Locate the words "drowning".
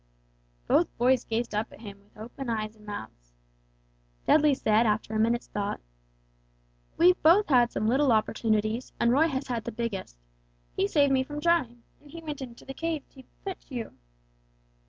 11.39-11.83